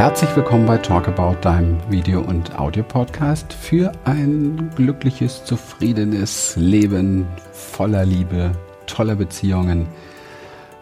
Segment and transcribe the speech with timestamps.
[0.00, 8.06] Herzlich willkommen bei Talk About, deinem Video- und Audio-Podcast für ein glückliches, zufriedenes Leben voller
[8.06, 8.52] Liebe,
[8.86, 9.86] toller Beziehungen.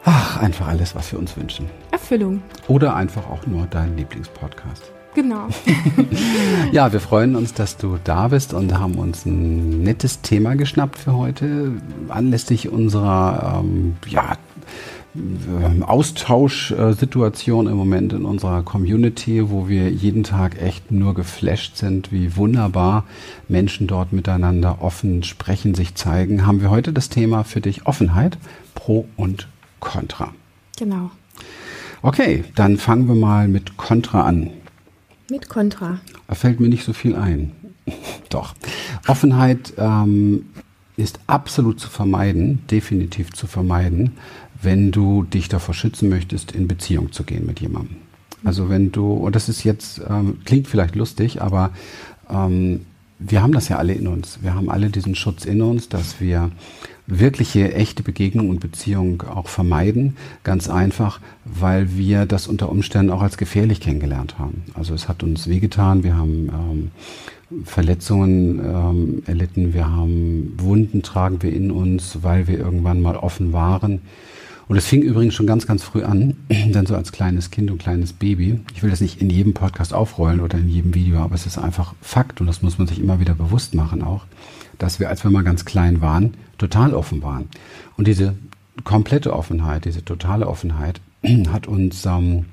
[0.04, 1.68] Ach, einfach alles, was wir uns wünschen.
[1.90, 2.42] Erfüllung.
[2.68, 4.84] Oder einfach auch nur dein Lieblingspodcast.
[5.16, 5.48] Genau.
[6.70, 10.96] ja, wir freuen uns, dass du da bist und haben uns ein nettes Thema geschnappt
[10.96, 11.72] für heute,
[12.08, 14.36] anlässlich unserer ähm, ja,
[15.80, 22.36] Austauschsituation im Moment in unserer Community, wo wir jeden Tag echt nur geflasht sind, wie
[22.36, 23.04] wunderbar
[23.48, 28.38] Menschen dort miteinander offen sprechen, sich zeigen, haben wir heute das Thema für dich Offenheit,
[28.74, 29.48] Pro und
[29.80, 30.32] Contra.
[30.78, 31.10] Genau.
[32.02, 34.50] Okay, dann fangen wir mal mit Contra an.
[35.30, 35.98] Mit Contra.
[36.28, 37.52] Da fällt mir nicht so viel ein.
[38.30, 38.54] Doch.
[39.06, 40.46] Offenheit ähm,
[40.96, 44.16] ist absolut zu vermeiden, definitiv zu vermeiden,
[44.62, 47.96] wenn du dich davor schützen möchtest, in Beziehung zu gehen mit jemandem.
[48.44, 51.70] Also wenn du, und das ist jetzt, ähm, klingt vielleicht lustig, aber
[52.30, 52.82] ähm,
[53.18, 54.38] wir haben das ja alle in uns.
[54.42, 56.50] Wir haben alle diesen Schutz in uns, dass wir
[57.08, 60.16] wirkliche, echte Begegnung und Beziehung auch vermeiden.
[60.44, 64.64] Ganz einfach, weil wir das unter Umständen auch als gefährlich kennengelernt haben.
[64.74, 66.48] Also es hat uns wehgetan, wir haben
[67.50, 73.16] ähm, Verletzungen ähm, erlitten, wir haben Wunden tragen wir in uns, weil wir irgendwann mal
[73.16, 74.02] offen waren.
[74.68, 76.36] Und es fing übrigens schon ganz, ganz früh an,
[76.72, 78.60] dann so als kleines Kind und kleines Baby.
[78.74, 81.58] Ich will das nicht in jedem Podcast aufrollen oder in jedem Video, aber es ist
[81.58, 84.26] einfach Fakt und das muss man sich immer wieder bewusst machen auch,
[84.76, 87.48] dass wir, als wir mal ganz klein waren, total offen waren.
[87.96, 88.34] Und diese
[88.84, 91.00] komplette Offenheit, diese totale Offenheit
[91.52, 92.44] hat uns ähm,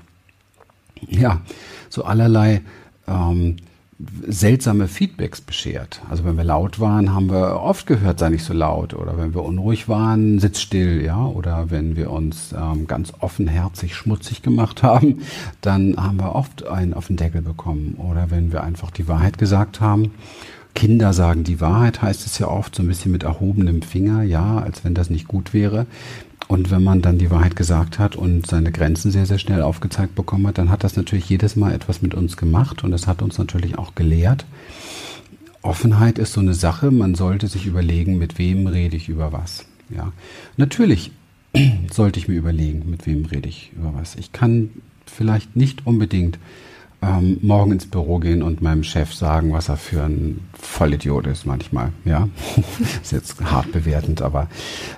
[1.08, 1.42] ja
[1.90, 2.62] so allerlei
[3.08, 3.58] ähm,
[4.28, 6.02] seltsame Feedbacks beschert.
[6.10, 8.94] Also wenn wir laut waren, haben wir oft gehört, sei nicht so laut.
[8.94, 11.26] Oder wenn wir unruhig waren, sitz still, ja.
[11.26, 15.22] Oder wenn wir uns ähm, ganz offenherzig schmutzig gemacht haben,
[15.62, 17.96] dann haben wir oft einen auf den Deckel bekommen.
[17.98, 20.12] Oder wenn wir einfach die Wahrheit gesagt haben.
[20.74, 24.58] Kinder sagen die Wahrheit, heißt es ja oft, so ein bisschen mit erhobenem Finger, ja,
[24.58, 25.86] als wenn das nicht gut wäre.
[26.48, 30.14] Und wenn man dann die Wahrheit gesagt hat und seine Grenzen sehr, sehr schnell aufgezeigt
[30.14, 33.22] bekommen hat, dann hat das natürlich jedes Mal etwas mit uns gemacht und das hat
[33.22, 34.46] uns natürlich auch gelehrt.
[35.64, 39.66] Offenheit ist so eine Sache, man sollte sich überlegen, mit wem rede ich über was.
[39.90, 40.14] Ja,
[40.58, 41.12] natürlich
[41.92, 44.16] sollte ich mir überlegen, mit wem rede ich über was.
[44.16, 44.70] Ich kann
[45.08, 46.38] vielleicht nicht unbedingt
[47.06, 51.46] ähm, morgen ins Büro gehen und meinem Chef sagen, was er für ein Vollidiot ist
[51.46, 51.92] manchmal.
[52.04, 52.30] Ja,
[53.02, 54.48] ist jetzt hart bewertend, aber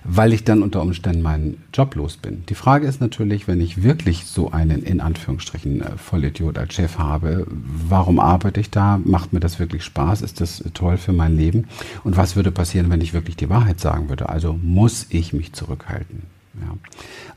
[0.04, 2.44] weil ich dann unter Umständen meinen Job los bin.
[2.48, 6.98] Die Frage ist natürlich, wenn ich wirklich so einen in Anführungsstrichen äh, Vollidiot als Chef
[6.98, 9.00] habe, warum arbeite ich da?
[9.04, 10.22] Macht mir das wirklich Spaß?
[10.22, 11.68] Ist das toll für mein Leben?
[12.04, 14.30] Und was würde passieren, wenn ich wirklich die Wahrheit sagen würde?
[14.30, 16.37] Also muss ich mich zurückhalten.
[16.62, 16.76] Ja.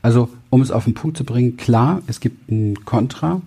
[0.01, 3.41] Also, um es auf den Punkt zu bringen, klar, es gibt ein Kontra,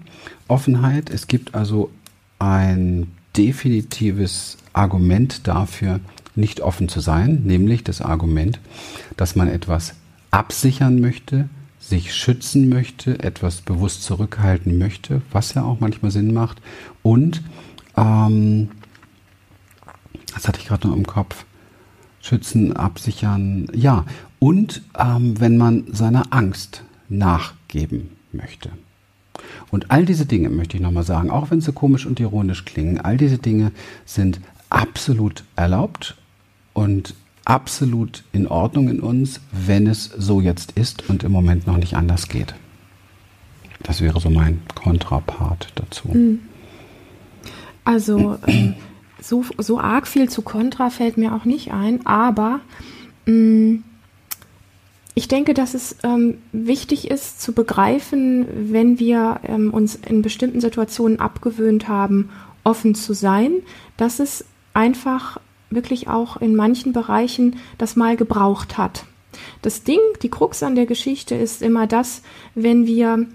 [0.49, 1.91] Offenheit, es gibt also
[2.39, 6.01] ein definitives Argument dafür,
[6.37, 8.61] nicht offen zu sein, nämlich das Argument,
[9.17, 9.95] dass man etwas
[10.31, 11.49] absichern möchte,
[11.79, 16.61] sich schützen möchte, etwas bewusst zurückhalten möchte, was ja auch manchmal Sinn macht.
[17.03, 17.43] Und,
[17.97, 18.71] ähm,
[20.35, 21.45] das hatte ich gerade noch im Kopf,
[22.21, 24.07] schützen, absichern, ja,
[24.45, 28.69] und ähm, wenn man seiner Angst nachgeben möchte.
[29.71, 33.01] Und all diese Dinge, möchte ich nochmal sagen, auch wenn sie komisch und ironisch klingen,
[33.01, 33.73] all diese Dinge
[34.05, 36.19] sind absolut erlaubt
[36.75, 37.15] und
[37.47, 41.97] absolut in Ordnung in uns, wenn es so jetzt ist und im Moment noch nicht
[41.97, 42.55] anders geht.
[43.83, 46.13] Das wäre so mein Kontrapart dazu.
[46.13, 46.41] Hm.
[47.83, 48.75] Also ähm,
[49.23, 52.61] so, so arg viel zu Kontra fällt mir auch nicht ein, aber
[53.25, 53.85] mh, hm,
[55.15, 60.61] ich denke, dass es ähm, wichtig ist zu begreifen, wenn wir ähm, uns in bestimmten
[60.61, 62.31] Situationen abgewöhnt haben,
[62.65, 63.53] offen zu sein,
[63.97, 65.39] dass es einfach
[65.71, 69.05] wirklich auch in manchen Bereichen das mal gebraucht hat.
[69.63, 72.23] Das Ding, die Krux an der Geschichte ist immer das,
[72.55, 73.29] wenn wir mh,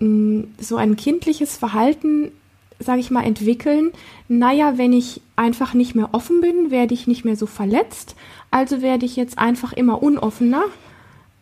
[0.00, 2.32] hm, so ein kindliches Verhalten
[2.78, 3.90] sage ich mal, entwickeln,
[4.28, 8.14] naja, wenn ich einfach nicht mehr offen bin, werde ich nicht mehr so verletzt,
[8.50, 10.62] also werde ich jetzt einfach immer unoffener,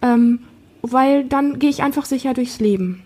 [0.03, 0.41] ähm,
[0.83, 3.03] weil dann gehe ich einfach sicher durchs Leben.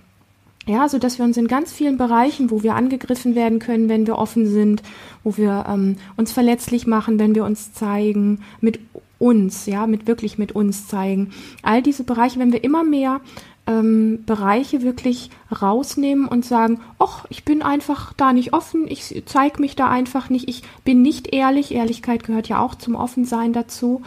[0.66, 4.06] Ja, so dass wir uns in ganz vielen Bereichen, wo wir angegriffen werden können, wenn
[4.06, 4.82] wir offen sind,
[5.24, 8.78] wo wir ähm, uns verletzlich machen, wenn wir uns zeigen, mit
[9.18, 11.30] uns, ja, mit wirklich mit uns zeigen.
[11.62, 13.20] All diese Bereiche, wenn wir immer mehr
[13.66, 15.30] ähm, Bereiche wirklich
[15.60, 20.30] rausnehmen und sagen, ach, ich bin einfach da nicht offen, ich zeige mich da einfach
[20.30, 24.02] nicht, ich bin nicht ehrlich, Ehrlichkeit gehört ja auch zum Offensein dazu.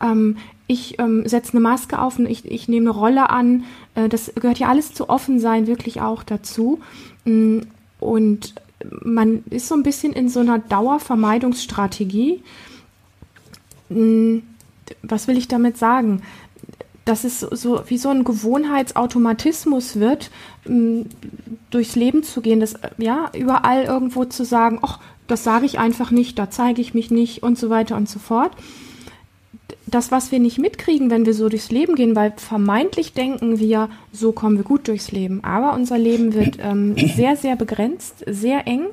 [0.00, 3.64] Ähm, ich ähm, setze eine Maske auf und ich, ich nehme eine Rolle an.
[3.94, 6.80] Äh, das gehört ja alles zu offen sein wirklich auch dazu.
[7.24, 7.60] Mm,
[8.00, 8.54] und
[9.02, 12.42] man ist so ein bisschen in so einer Dauervermeidungsstrategie.
[13.88, 14.38] Mm,
[15.02, 16.22] was will ich damit sagen?
[17.08, 20.30] Dass es so wie so ein Gewohnheitsautomatismus wird,
[20.66, 21.02] mm,
[21.70, 26.10] durchs Leben zu gehen, das ja überall irgendwo zu sagen, ach, das sage ich einfach
[26.10, 28.52] nicht, da zeige ich mich nicht und so weiter und so fort
[29.90, 33.88] das, was wir nicht mitkriegen, wenn wir so durchs Leben gehen, weil vermeintlich denken wir,
[34.12, 35.42] so kommen wir gut durchs Leben.
[35.44, 38.86] Aber unser Leben wird ähm, sehr, sehr begrenzt, sehr eng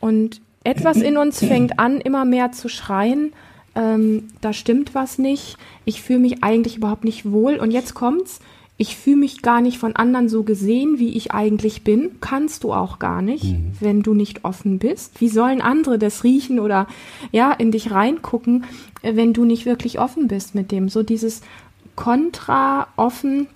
[0.00, 3.32] und etwas in uns fängt an, immer mehr zu schreien.
[3.76, 5.56] Ähm, da stimmt was nicht.
[5.84, 7.58] Ich fühle mich eigentlich überhaupt nicht wohl.
[7.58, 8.40] Und jetzt kommt's
[8.78, 12.74] ich fühle mich gar nicht von anderen so gesehen, wie ich eigentlich bin, kannst du
[12.74, 13.72] auch gar nicht, mhm.
[13.80, 15.18] wenn du nicht offen bist.
[15.20, 16.86] Wie sollen andere das riechen oder
[17.32, 18.64] ja, in dich reingucken,
[19.00, 20.90] äh, wenn du nicht wirklich offen bist mit dem?
[20.90, 21.40] So dieses
[21.94, 23.46] Kontra offen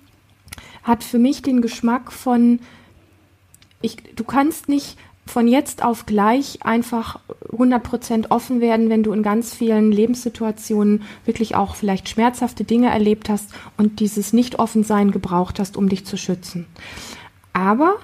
[0.81, 2.59] hat für mich den Geschmack von
[3.83, 4.97] ich, du kannst nicht
[5.31, 7.17] von jetzt auf gleich einfach
[7.53, 13.29] 100% offen werden, wenn du in ganz vielen Lebenssituationen wirklich auch vielleicht schmerzhafte Dinge erlebt
[13.29, 16.67] hast und dieses Nicht-Offensein gebraucht hast, um dich zu schützen.
[17.53, 17.95] Aber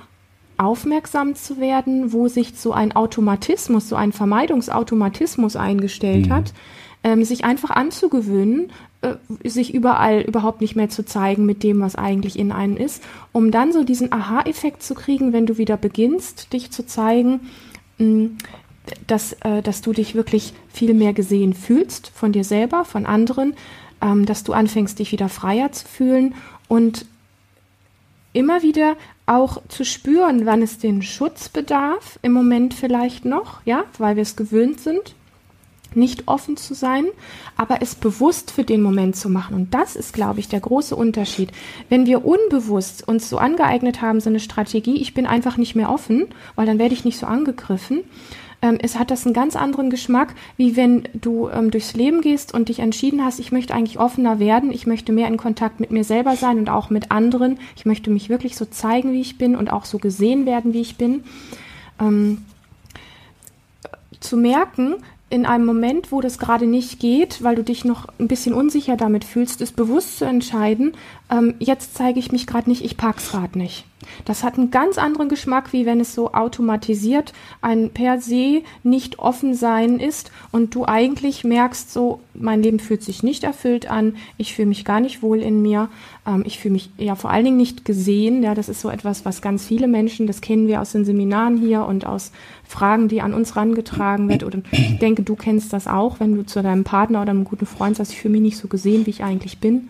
[0.58, 6.34] aufmerksam zu werden, wo sich so ein Automatismus, so ein Vermeidungsautomatismus eingestellt mhm.
[6.34, 6.54] hat,
[7.04, 8.72] ähm, sich einfach anzugewöhnen,
[9.44, 13.52] sich überall überhaupt nicht mehr zu zeigen mit dem, was eigentlich in einen ist, um
[13.52, 17.42] dann so diesen Aha-Effekt zu kriegen, wenn du wieder beginnst, dich zu zeigen,
[18.00, 18.26] mm,
[19.06, 23.54] dass, äh, dass du dich wirklich viel mehr gesehen fühlst von dir selber, von anderen,
[24.02, 26.36] ähm, dass du anfängst, dich wieder freier zu fühlen
[26.68, 27.06] und
[28.34, 28.96] immer wieder
[29.26, 34.24] auch zu spüren, wann es den Schutz bedarf, im Moment vielleicht noch, ja, weil wir
[34.24, 35.16] es gewöhnt sind,
[35.96, 37.06] nicht offen zu sein,
[37.56, 39.56] aber es bewusst für den Moment zu machen.
[39.56, 41.52] Und das ist, glaube ich, der große Unterschied.
[41.90, 45.90] Wenn wir unbewusst uns so angeeignet haben, so eine Strategie, ich bin einfach nicht mehr
[45.92, 48.04] offen, weil dann werde ich nicht so angegriffen.
[48.62, 52.54] Ähm, es hat das einen ganz anderen Geschmack, wie wenn du ähm, durchs Leben gehst
[52.54, 55.92] und dich entschieden hast, ich möchte eigentlich offener werden, ich möchte mehr in Kontakt mit
[55.92, 57.60] mir selber sein und auch mit anderen.
[57.76, 60.82] Ich möchte mich wirklich so zeigen, wie ich bin und auch so gesehen werden, wie
[60.82, 61.24] ich bin.
[62.00, 62.40] Ähm,
[64.20, 64.96] zu merken,
[65.30, 68.96] in einem Moment, wo das gerade nicht geht, weil du dich noch ein bisschen unsicher
[68.96, 70.94] damit fühlst, ist bewusst zu entscheiden,
[71.30, 73.86] ähm, jetzt zeige ich mich gerade nicht, ich pack's gerade nicht.
[74.26, 79.20] Das hat einen ganz anderen Geschmack, wie wenn es so automatisiert ein per se nicht
[79.20, 84.16] offen sein ist und du eigentlich merkst, so mein Leben fühlt sich nicht erfüllt an,
[84.38, 85.90] ich fühle mich gar nicht wohl in mir,
[86.26, 88.44] ähm, ich fühle mich ja vor allen Dingen nicht gesehen.
[88.44, 91.58] Ja, das ist so etwas, was ganz viele Menschen, das kennen wir aus den Seminaren
[91.58, 92.32] hier und aus
[92.68, 94.44] Fragen, die an uns rangetragen wird.
[94.44, 97.66] Oder ich denke, du kennst das auch, wenn du zu deinem Partner oder einem guten
[97.66, 99.90] Freund sagst, ich fühle mich nicht so gesehen, wie ich eigentlich bin.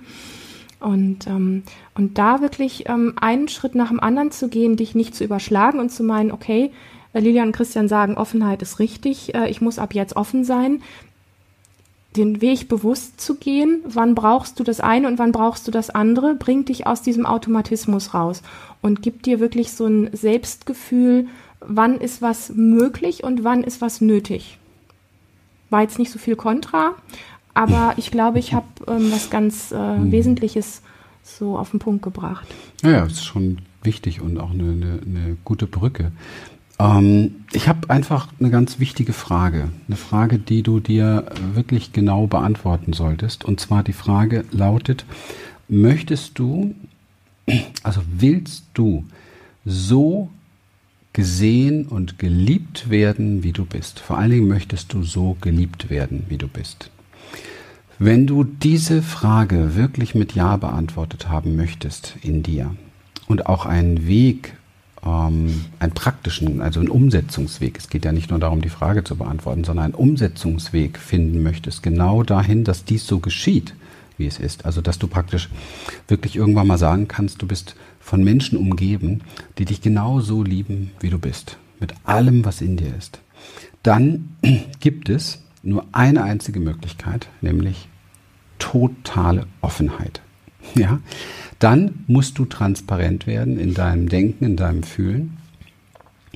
[0.79, 1.63] Und, ähm,
[1.95, 5.79] und da wirklich ähm, einen Schritt nach dem anderen zu gehen, dich nicht zu überschlagen
[5.79, 6.71] und zu meinen, okay,
[7.13, 10.83] äh, Lilian und Christian sagen, Offenheit ist richtig, äh, ich muss ab jetzt offen sein,
[12.15, 15.89] den Weg bewusst zu gehen, wann brauchst du das eine und wann brauchst du das
[15.89, 18.41] andere, bringt dich aus diesem Automatismus raus
[18.81, 21.27] und gibt dir wirklich so ein Selbstgefühl,
[21.67, 24.57] wann ist was möglich und wann ist was nötig.
[25.69, 26.95] War jetzt nicht so viel Kontra,
[27.53, 30.11] aber ich glaube, ich habe ähm, was ganz äh, hm.
[30.11, 30.81] Wesentliches
[31.23, 32.47] so auf den Punkt gebracht.
[32.83, 36.11] Ja, ja, ist schon wichtig und auch eine, eine, eine gute Brücke.
[36.79, 39.69] Ähm, ich habe einfach eine ganz wichtige Frage.
[39.87, 43.45] Eine Frage, die du dir wirklich genau beantworten solltest.
[43.45, 45.05] Und zwar die Frage lautet,
[45.67, 46.75] möchtest du,
[47.83, 49.03] also willst du
[49.65, 50.29] so
[51.17, 53.99] gesehen und geliebt werden, wie du bist?
[53.99, 56.91] Vor allen Dingen möchtest du so geliebt werden, wie du bist.
[57.97, 62.75] Wenn du diese Frage wirklich mit Ja beantwortet haben möchtest in dir
[63.27, 64.57] und auch einen Weg,
[65.03, 69.15] ähm, einen praktischen, also einen Umsetzungsweg, es geht ja nicht nur darum, die Frage zu
[69.15, 73.73] beantworten, sondern einen Umsetzungsweg finden möchtest, genau dahin, dass dies so geschieht,
[74.19, 74.65] wie es ist.
[74.65, 75.49] Also, dass du praktisch
[76.07, 77.75] wirklich irgendwann mal sagen kannst, du bist
[78.07, 79.19] von Menschen umgeben,
[79.57, 83.19] die dich genau so lieben, wie du bist, mit allem, was in dir ist.
[83.83, 84.29] Dann
[84.79, 87.89] gibt es nur eine einzige Möglichkeit, nämlich
[88.59, 90.21] totale Offenheit.
[90.75, 90.99] Ja,
[91.59, 95.37] dann musst du transparent werden in deinem Denken, in deinem Fühlen.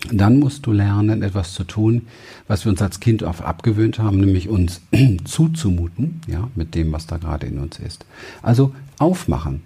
[0.10, 2.08] Dann musst du lernen, etwas zu tun,
[2.48, 4.82] was wir uns als Kind oft abgewöhnt haben, nämlich uns
[5.26, 8.06] zuzumuten, ja, mit dem, was da gerade in uns ist.
[8.42, 9.62] Also aufmachen,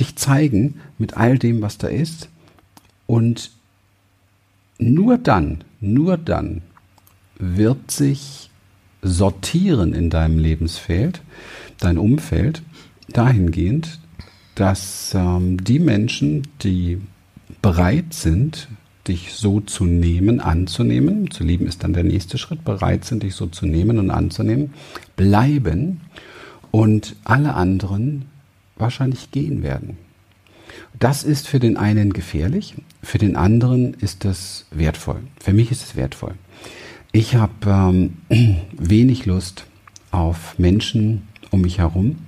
[0.00, 2.28] dich zeigen mit all dem, was da ist.
[3.06, 3.50] Und
[4.78, 6.62] nur dann, nur dann
[7.38, 8.50] wird sich
[9.02, 11.22] sortieren in deinem Lebensfeld,
[11.78, 12.62] dein Umfeld,
[13.08, 14.00] dahingehend,
[14.54, 17.00] dass ähm, die Menschen, die
[17.62, 18.68] bereit sind,
[19.08, 23.34] dich so zu nehmen, anzunehmen, zu lieben ist dann der nächste Schritt, bereit sind, dich
[23.34, 24.74] so zu nehmen und anzunehmen,
[25.16, 26.02] bleiben
[26.70, 28.26] und alle anderen
[28.80, 29.98] wahrscheinlich gehen werden.
[30.98, 35.22] Das ist für den einen gefährlich, für den anderen ist das wertvoll.
[35.38, 36.34] Für mich ist es wertvoll.
[37.12, 38.16] Ich habe ähm,
[38.72, 39.66] wenig Lust
[40.10, 42.18] auf Menschen um mich herum,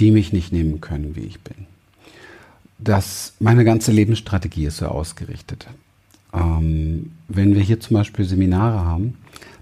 [0.00, 1.66] die mich nicht nehmen können, wie ich bin.
[2.78, 5.68] Das, meine ganze Lebensstrategie ist so ausgerichtet.
[6.32, 9.14] Ähm, wenn wir hier zum Beispiel Seminare haben,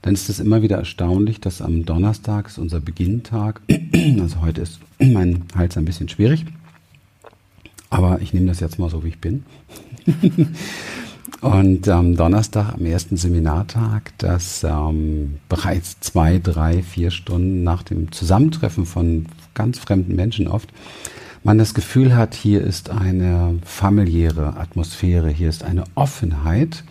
[0.02, 3.61] dann ist es immer wieder erstaunlich, dass am Donnerstag ist unser Beginntag.
[4.21, 6.47] Also heute ist mein Hals ein bisschen schwierig,
[7.90, 9.45] aber ich nehme das jetzt mal so, wie ich bin.
[11.40, 18.12] Und am Donnerstag, am ersten Seminartag, dass ähm, bereits zwei, drei, vier Stunden nach dem
[18.12, 20.69] Zusammentreffen von ganz fremden Menschen oft,
[21.42, 26.85] man das Gefühl hat, hier ist eine familiäre Atmosphäre, hier ist eine Offenheit,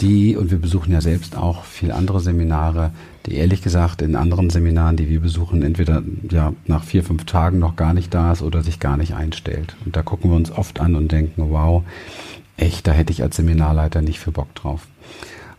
[0.00, 2.92] die, und wir besuchen ja selbst auch viel andere Seminare,
[3.26, 7.58] die ehrlich gesagt in anderen Seminaren, die wir besuchen, entweder ja nach vier, fünf Tagen
[7.58, 9.76] noch gar nicht da ist oder sich gar nicht einstellt.
[9.84, 11.82] Und da gucken wir uns oft an und denken, wow,
[12.56, 14.86] echt, da hätte ich als Seminarleiter nicht für Bock drauf.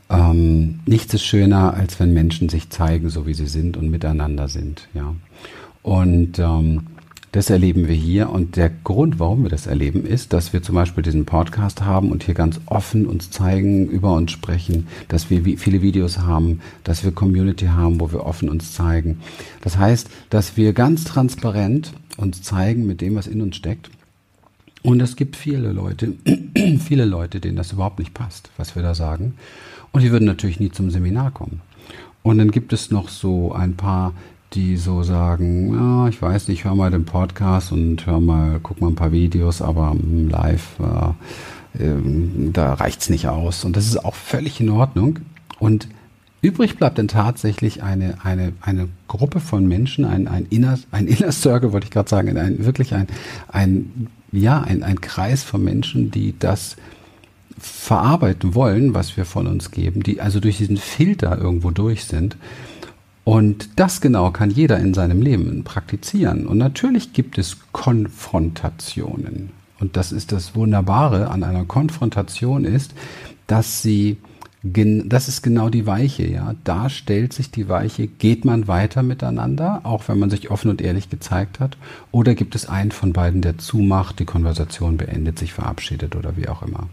[0.09, 4.47] Ähm, nichts ist schöner, als wenn Menschen sich zeigen, so wie sie sind und miteinander
[4.47, 4.87] sind.
[4.93, 5.15] Ja.
[5.83, 6.87] Und ähm,
[7.31, 8.29] das erleben wir hier.
[8.29, 12.11] Und der Grund, warum wir das erleben, ist, dass wir zum Beispiel diesen Podcast haben
[12.11, 17.03] und hier ganz offen uns zeigen, über uns sprechen, dass wir viele Videos haben, dass
[17.03, 19.21] wir Community haben, wo wir offen uns zeigen.
[19.61, 23.89] Das heißt, dass wir ganz transparent uns zeigen mit dem, was in uns steckt
[24.83, 26.13] und es gibt viele Leute,
[26.79, 29.35] viele Leute, denen das überhaupt nicht passt, was wir da sagen.
[29.91, 31.61] Und die würden natürlich nie zum Seminar kommen.
[32.23, 34.13] Und dann gibt es noch so ein paar,
[34.53, 38.81] die so sagen, ja, ich weiß nicht, hör mal den Podcast und hör mal, guck
[38.81, 41.95] mal ein paar Videos, aber live, äh, äh,
[42.51, 43.63] da reicht's nicht aus.
[43.63, 45.19] Und das ist auch völlig in Ordnung.
[45.59, 45.87] Und
[46.41, 51.31] übrig bleibt dann tatsächlich eine, eine, eine Gruppe von Menschen, ein, ein Inner, ein Inner
[51.31, 53.07] Circle, wollte ich gerade sagen, ein, wirklich ein,
[53.47, 56.77] ein ja, ein, ein Kreis von Menschen, die das
[57.57, 62.37] verarbeiten wollen, was wir von uns geben, die also durch diesen Filter irgendwo durch sind.
[63.23, 66.47] Und das genau kann jeder in seinem Leben praktizieren.
[66.47, 69.51] Und natürlich gibt es Konfrontationen.
[69.79, 72.93] Und das ist das Wunderbare an einer Konfrontation ist,
[73.47, 74.17] dass sie
[74.63, 76.53] das ist genau die Weiche, ja.
[76.63, 80.81] Da stellt sich die Weiche, geht man weiter miteinander, auch wenn man sich offen und
[80.81, 81.77] ehrlich gezeigt hat,
[82.11, 86.47] oder gibt es einen von beiden, der zumacht, die Konversation beendet, sich verabschiedet oder wie
[86.47, 86.89] auch immer.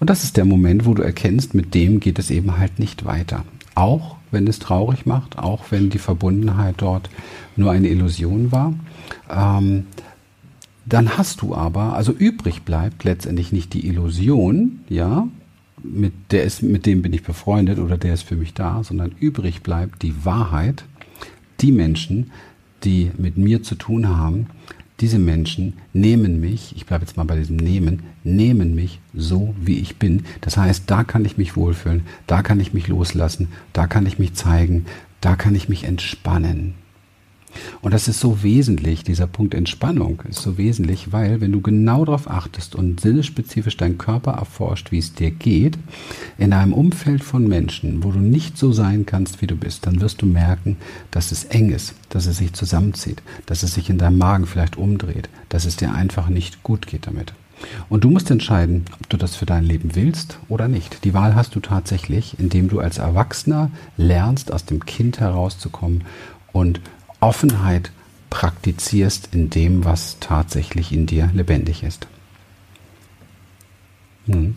[0.00, 3.04] Und das ist der Moment, wo du erkennst, mit dem geht es eben halt nicht
[3.04, 3.44] weiter.
[3.74, 7.08] Auch wenn es traurig macht, auch wenn die Verbundenheit dort
[7.54, 8.74] nur eine Illusion war.
[9.30, 9.86] Ähm,
[10.84, 15.28] dann hast du aber, also übrig bleibt letztendlich nicht die Illusion, ja,
[15.84, 19.12] mit, der ist, mit dem bin ich befreundet oder der ist für mich da, sondern
[19.20, 20.84] übrig bleibt die Wahrheit,
[21.60, 22.32] die Menschen,
[22.84, 24.46] die mit mir zu tun haben,
[25.02, 29.80] diese Menschen nehmen mich, ich bleibe jetzt mal bei diesem Nehmen, nehmen mich so, wie
[29.80, 30.24] ich bin.
[30.40, 34.20] Das heißt, da kann ich mich wohlfühlen, da kann ich mich loslassen, da kann ich
[34.20, 34.86] mich zeigen,
[35.20, 36.74] da kann ich mich entspannen.
[37.80, 42.04] Und das ist so wesentlich, dieser Punkt Entspannung ist so wesentlich, weil wenn du genau
[42.04, 45.78] darauf achtest und sinnespezifisch deinen Körper erforscht, wie es dir geht,
[46.38, 50.00] in einem Umfeld von Menschen, wo du nicht so sein kannst, wie du bist, dann
[50.00, 50.76] wirst du merken,
[51.10, 54.76] dass es eng ist, dass es sich zusammenzieht, dass es sich in deinem Magen vielleicht
[54.76, 57.32] umdreht, dass es dir einfach nicht gut geht damit.
[57.88, 61.04] Und du musst entscheiden, ob du das für dein Leben willst oder nicht.
[61.04, 66.04] Die Wahl hast du tatsächlich, indem du als Erwachsener lernst, aus dem Kind herauszukommen
[66.52, 66.80] und
[67.22, 67.92] Offenheit
[68.30, 72.06] praktizierst in dem, was tatsächlich in dir lebendig ist.
[74.26, 74.56] Hm.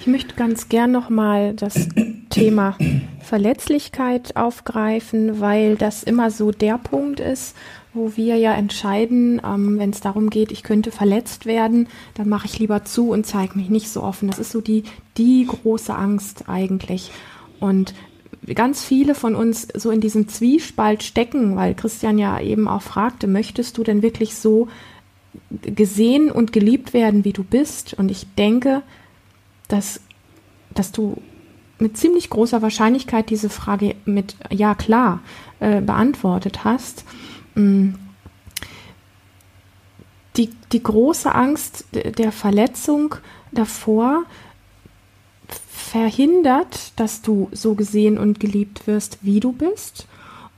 [0.00, 1.88] Ich möchte ganz gern nochmal das
[2.30, 2.76] Thema
[3.20, 7.54] Verletzlichkeit aufgreifen, weil das immer so der Punkt ist,
[7.94, 12.46] wo wir ja entscheiden, ähm, wenn es darum geht, ich könnte verletzt werden, dann mache
[12.46, 14.28] ich lieber zu und zeige mich nicht so offen.
[14.28, 14.84] Das ist so die,
[15.16, 17.10] die große Angst eigentlich.
[17.60, 17.94] Und
[18.54, 23.26] ganz viele von uns so in diesem Zwiespalt stecken, weil Christian ja eben auch fragte,
[23.26, 24.68] möchtest du denn wirklich so
[25.62, 27.94] gesehen und geliebt werden, wie du bist?
[27.94, 28.82] Und ich denke,
[29.68, 30.00] dass,
[30.74, 31.20] dass du
[31.78, 35.20] mit ziemlich großer Wahrscheinlichkeit diese Frage mit Ja klar
[35.60, 37.04] äh, beantwortet hast.
[37.54, 37.90] Mm.
[40.36, 43.16] Die, die große Angst der Verletzung
[43.50, 44.24] davor,
[45.88, 50.06] verhindert, dass du so gesehen und geliebt wirst, wie du bist.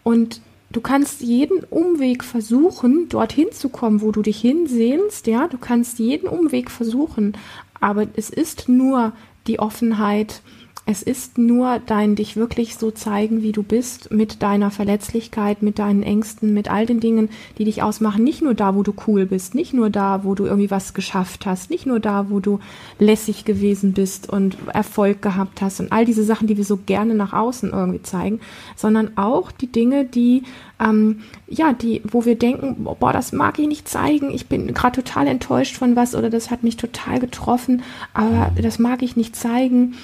[0.03, 5.59] Und du kannst jeden Umweg versuchen, dorthin zu kommen, wo du dich hinsehnst, ja, du
[5.59, 7.37] kannst jeden Umweg versuchen,
[7.81, 9.13] aber es ist nur
[9.47, 10.43] die Offenheit,
[10.87, 15.79] es ist nur dein dich wirklich so zeigen, wie du bist, mit deiner Verletzlichkeit, mit
[15.79, 18.25] deinen Ängsten, mit all den Dingen, die dich ausmachen.
[18.25, 21.47] Nicht nur da, wo du cool bist, nicht nur da, wo du irgendwie was geschafft
[21.47, 22.59] hast, nicht nur da, wo du
[22.99, 27.15] lässig gewesen bist und Erfolg gehabt hast und all diese Sachen, die wir so gerne
[27.15, 28.41] nach außen irgendwie zeigen,
[28.75, 30.43] sondern auch die Dinge, die
[30.81, 35.03] ähm, ja, die, wo wir denken, boah, das mag ich nicht zeigen, ich bin gerade
[35.03, 37.83] total enttäuscht von was oder das hat mich total getroffen,
[38.15, 39.95] aber das mag ich nicht zeigen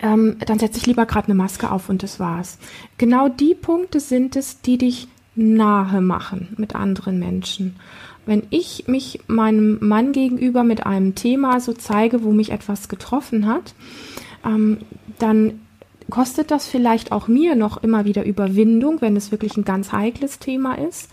[0.00, 2.58] ähm, dann setze ich lieber gerade eine Maske auf und das war's.
[2.98, 7.76] Genau die Punkte sind es, die dich nahe machen mit anderen Menschen.
[8.26, 13.46] Wenn ich mich meinem Mann gegenüber mit einem Thema so zeige, wo mich etwas getroffen
[13.46, 13.74] hat,
[14.44, 14.78] ähm,
[15.18, 15.60] dann
[16.10, 20.38] kostet das vielleicht auch mir noch immer wieder Überwindung, wenn es wirklich ein ganz heikles
[20.38, 21.10] Thema ist.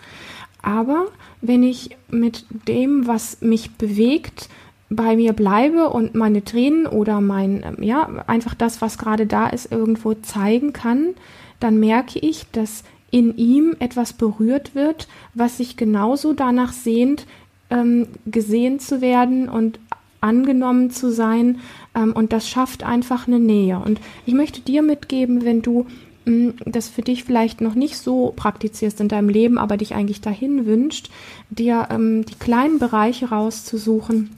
[0.62, 1.06] Aber
[1.42, 4.50] wenn ich mit dem, was mich bewegt,
[4.90, 9.48] bei mir bleibe und meine Tränen oder mein, ähm, ja, einfach das, was gerade da
[9.48, 11.16] ist, irgendwo zeigen kann,
[11.60, 17.26] dann merke ich, dass in ihm etwas berührt wird, was sich genauso danach sehnt,
[17.70, 19.80] ähm, gesehen zu werden und
[20.22, 21.60] angenommen zu sein.
[21.96, 23.80] Ähm, und das schafft einfach eine Nähe.
[23.80, 25.86] Und ich möchte dir mitgeben, wenn du
[26.26, 29.96] mh, mm, das für dich vielleicht noch nicht so praktizierst in deinem Leben, aber dich
[29.96, 31.10] eigentlich dahin wünscht,
[31.50, 34.30] dir ähm, die kleinen Bereiche rauszusuchen,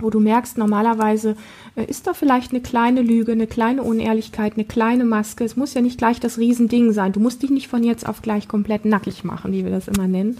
[0.00, 1.36] wo du merkst, normalerweise
[1.76, 5.44] äh, ist da vielleicht eine kleine Lüge, eine kleine Unehrlichkeit, eine kleine Maske.
[5.44, 7.12] Es muss ja nicht gleich das Riesending sein.
[7.12, 10.06] Du musst dich nicht von jetzt auf gleich komplett nackig machen, wie wir das immer
[10.06, 10.38] nennen.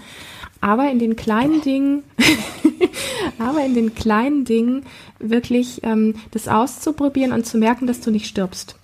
[0.61, 2.03] Aber in den kleinen Dingen,
[3.39, 4.83] aber in den kleinen Dingen
[5.19, 8.75] wirklich ähm, das auszuprobieren und zu merken, dass du nicht stirbst.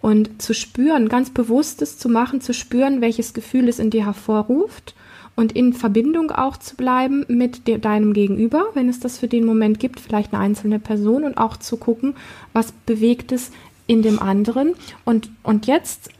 [0.00, 4.94] Und zu spüren, ganz bewusstes zu machen, zu spüren, welches Gefühl es in dir hervorruft
[5.34, 9.46] und in Verbindung auch zu bleiben mit de deinem Gegenüber, wenn es das für den
[9.46, 12.14] Moment gibt, vielleicht eine einzelne Person und auch zu gucken,
[12.52, 13.50] was bewegt es
[13.86, 14.74] in dem anderen.
[15.04, 16.10] Und, und jetzt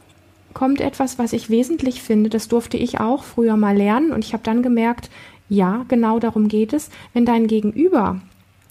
[0.53, 4.33] kommt etwas, was ich wesentlich finde, das durfte ich auch früher mal lernen und ich
[4.33, 5.09] habe dann gemerkt,
[5.49, 8.19] ja, genau darum geht es, wenn dein Gegenüber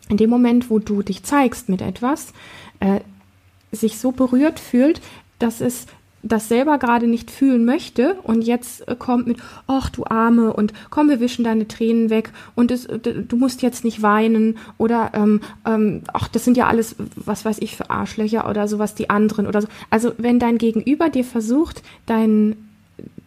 [0.09, 2.33] in dem Moment, wo du dich zeigst mit etwas,
[2.81, 3.01] äh,
[3.71, 5.01] sich so berührt fühlt,
[5.39, 5.87] dass es
[6.23, 10.73] das selber gerade nicht fühlen möchte und jetzt äh, kommt mit, ach du Arme und
[10.91, 15.41] komm, wir wischen deine Tränen weg und es, du musst jetzt nicht weinen oder ähm,
[15.67, 19.47] ähm, ach, das sind ja alles, was weiß ich, für Arschlöcher oder sowas, die anderen
[19.47, 19.69] oder so.
[19.91, 22.57] Also wenn dein Gegenüber dir versucht, dein,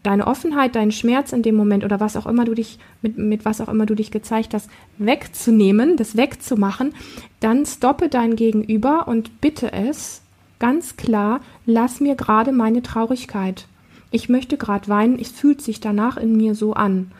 [0.03, 3.43] deine Offenheit, deinen Schmerz in dem Moment oder was auch immer du dich, mit, mit
[3.43, 6.93] was auch immer du dich gezeigt hast, wegzunehmen, das wegzumachen,
[7.39, 10.21] dann stoppe dein Gegenüber und bitte es,
[10.65, 13.67] ganz klar, lass mir gerade meine Traurigkeit.
[14.09, 17.11] Ich möchte gerade weinen, es fühlt sich danach in mir so an.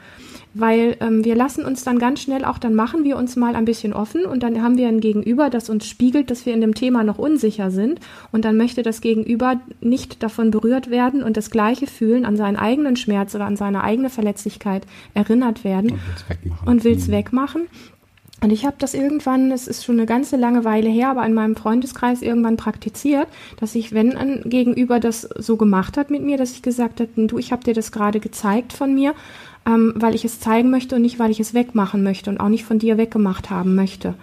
[0.56, 3.66] Weil ähm, wir lassen uns dann ganz schnell auch, dann machen wir uns mal ein
[3.66, 6.74] bisschen offen und dann haben wir ein Gegenüber, das uns spiegelt, dass wir in dem
[6.74, 8.00] Thema noch unsicher sind.
[8.32, 12.56] Und dann möchte das Gegenüber nicht davon berührt werden und das gleiche fühlen, an seinen
[12.56, 16.68] eigenen Schmerz oder an seine eigene Verletzlichkeit erinnert werden und will es wegmachen.
[16.68, 17.12] Und will's mhm.
[17.12, 17.62] wegmachen.
[18.42, 21.34] Und ich habe das irgendwann, es ist schon eine ganze lange Weile her, aber in
[21.34, 23.28] meinem Freundeskreis irgendwann praktiziert,
[23.60, 27.28] dass ich, wenn ein Gegenüber das so gemacht hat mit mir, dass ich gesagt habe,
[27.28, 29.16] du, ich habe dir das gerade gezeigt von mir,
[29.66, 32.50] ähm, weil ich es zeigen möchte und nicht, weil ich es wegmachen möchte und auch
[32.50, 34.16] nicht von dir weggemacht haben möchte.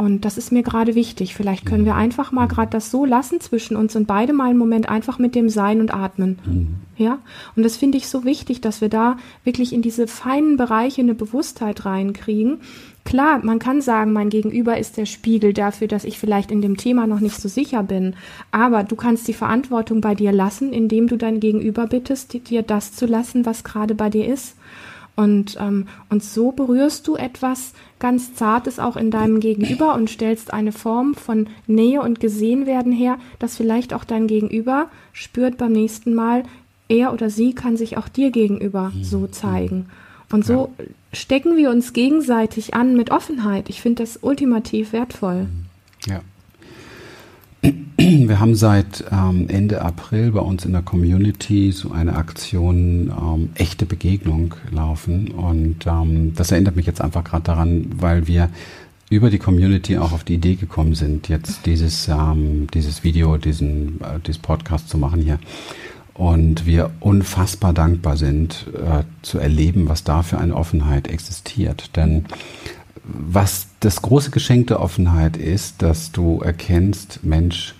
[0.00, 1.34] Und das ist mir gerade wichtig.
[1.34, 4.58] Vielleicht können wir einfach mal gerade das so lassen zwischen uns und beide mal einen
[4.58, 6.38] Moment einfach mit dem Sein und Atmen.
[6.46, 6.68] Mhm.
[6.96, 7.18] Ja?
[7.54, 11.14] Und das finde ich so wichtig, dass wir da wirklich in diese feinen Bereiche eine
[11.14, 12.60] Bewusstheit reinkriegen.
[13.04, 16.76] Klar, man kann sagen, mein Gegenüber ist der Spiegel dafür, dass ich vielleicht in dem
[16.76, 18.14] Thema noch nicht so sicher bin.
[18.52, 22.92] Aber du kannst die Verantwortung bei dir lassen, indem du dein Gegenüber bittest, dir das
[22.92, 24.54] zu lassen, was gerade bei dir ist.
[25.16, 30.52] Und, ähm, und so berührst du etwas ganz Zartes auch in deinem Gegenüber und stellst
[30.52, 36.14] eine Form von Nähe und Gesehenwerden her, dass vielleicht auch dein Gegenüber spürt beim nächsten
[36.14, 36.44] Mal,
[36.88, 39.32] er oder sie kann sich auch dir gegenüber so mhm.
[39.32, 39.86] zeigen.
[40.32, 40.84] Und so ja.
[41.12, 43.68] stecken wir uns gegenseitig an mit Offenheit.
[43.68, 45.46] Ich finde das ultimativ wertvoll.
[46.06, 46.20] Ja.
[47.98, 53.50] Wir haben seit ähm, Ende April bei uns in der Community so eine Aktion ähm,
[53.54, 55.28] echte Begegnung laufen.
[55.32, 58.48] Und ähm, das erinnert mich jetzt einfach gerade daran, weil wir
[59.10, 64.00] über die Community auch auf die Idee gekommen sind, jetzt dieses, ähm, dieses Video, diesen,
[64.00, 65.38] äh, dieses Podcast zu machen hier.
[66.20, 71.96] Und wir unfassbar dankbar sind, äh, zu erleben, was da für eine Offenheit existiert.
[71.96, 72.26] Denn
[73.02, 77.74] was das große Geschenk der Offenheit ist, dass du erkennst, Mensch,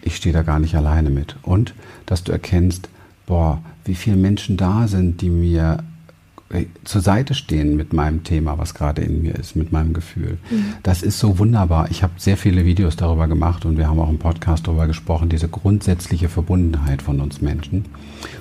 [0.00, 1.36] ich stehe da gar nicht alleine mit.
[1.42, 1.74] Und
[2.06, 2.88] dass du erkennst,
[3.26, 5.84] boah, wie viele Menschen da sind, die mir
[6.84, 10.38] zur Seite stehen mit meinem Thema, was gerade in mir ist, mit meinem Gefühl.
[10.48, 10.74] Mhm.
[10.84, 11.90] Das ist so wunderbar.
[11.90, 15.28] Ich habe sehr viele Videos darüber gemacht und wir haben auch im Podcast darüber gesprochen,
[15.28, 17.86] diese grundsätzliche Verbundenheit von uns Menschen.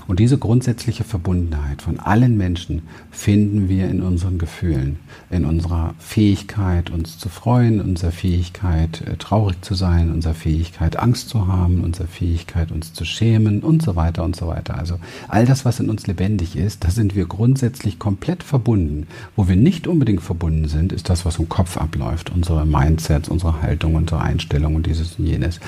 [0.07, 4.99] Und diese grundsätzliche Verbundenheit von allen Menschen finden wir in unseren Gefühlen,
[5.31, 11.29] in unserer Fähigkeit, uns zu freuen, unserer Fähigkeit, äh, traurig zu sein, unserer Fähigkeit, Angst
[11.29, 14.77] zu haben, unserer Fähigkeit, uns zu schämen und so weiter und so weiter.
[14.77, 19.07] Also all das, was in uns lebendig ist, da sind wir grundsätzlich komplett verbunden.
[19.35, 22.31] Wo wir nicht unbedingt verbunden sind, ist das, was im Kopf abläuft.
[22.33, 25.59] Unsere Mindsets, unsere Haltung, unsere Einstellung und dieses und jenes.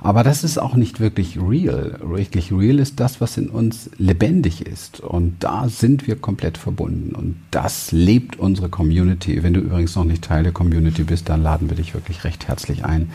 [0.00, 1.98] Aber das ist auch nicht wirklich real.
[2.02, 5.00] Wirklich real ist das, was in uns lebendig ist.
[5.00, 7.14] Und da sind wir komplett verbunden.
[7.14, 9.42] Und das lebt unsere Community.
[9.42, 12.48] Wenn du übrigens noch nicht Teil der Community bist, dann laden wir dich wirklich recht
[12.48, 13.10] herzlich ein.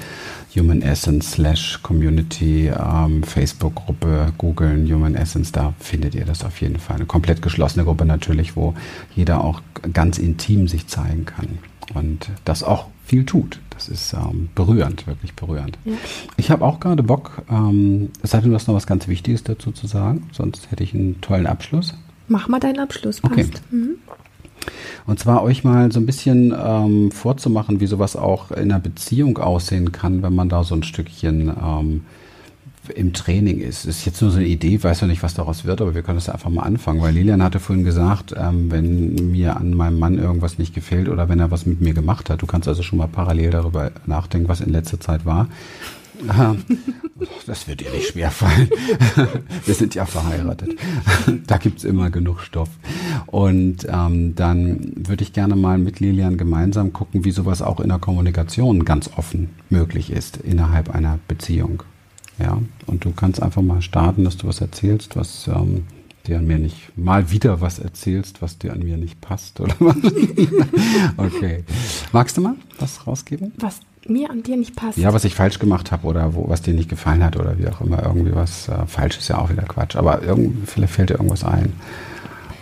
[0.56, 6.78] Human Essence slash Community, ähm, Facebook-Gruppe, googeln, Human Essence, da findet ihr das auf jeden
[6.78, 6.98] Fall.
[6.98, 8.74] Eine komplett geschlossene Gruppe natürlich, wo
[9.16, 9.62] jeder auch
[9.94, 11.60] ganz intim sich zeigen kann
[11.94, 13.60] und das auch viel tut.
[13.72, 15.78] Das ist ähm, berührend, wirklich berührend.
[15.86, 15.94] Ja.
[16.38, 19.44] Ich habe auch gerade Bock, ähm, es sei denn, du hast noch was ganz Wichtiges
[19.44, 21.96] dazu zu sagen, sonst hätte ich einen tollen Abschluss.
[22.28, 23.34] Mach mal deinen Abschluss, passt.
[23.34, 23.50] Okay.
[23.72, 23.96] Mhm.
[25.08, 29.38] Und zwar euch mal so ein bisschen ähm, vorzumachen, wie sowas auch in einer Beziehung
[29.40, 32.06] aussehen kann, wenn man da so ein Stückchen ähm,
[32.90, 33.86] im Training ist.
[33.86, 36.02] Das ist jetzt nur so eine Idee, weiß ja nicht, was daraus wird, aber wir
[36.02, 40.00] können das einfach mal anfangen, weil Lilian hatte vorhin gesagt, ähm, wenn mir an meinem
[40.00, 42.82] Mann irgendwas nicht gefällt oder wenn er was mit mir gemacht hat, du kannst also
[42.82, 45.48] schon mal parallel darüber nachdenken, was in letzter Zeit war.
[47.46, 48.70] Das wird dir nicht schwerfallen.
[49.66, 50.78] Wir sind ja verheiratet.
[51.48, 52.70] Da gibt's immer genug Stoff.
[53.28, 57.90] Und ähm, dann würde ich gerne mal mit Lilian gemeinsam gucken, wie sowas auch in
[57.90, 61.84] der Kommunikation ganz offen möglich ist innerhalb einer Beziehung.
[62.42, 65.86] Ja, und du kannst einfach mal starten, dass du was erzählst, was ähm,
[66.28, 69.76] dir an mir nicht, mal wieder was erzählst, was dir an mir nicht passt, oder
[69.80, 69.96] was?
[71.18, 71.64] okay.
[72.12, 73.54] Magst du mal was rausgeben?
[73.58, 74.98] Was mir an dir nicht passt.
[74.98, 77.68] Ja, was ich falsch gemacht habe oder wo, was dir nicht gefallen hat oder wie
[77.68, 79.96] auch immer, irgendwie was äh, falsch ist ja auch wieder Quatsch.
[79.96, 81.74] Aber irgend, vielleicht fällt dir irgendwas ein,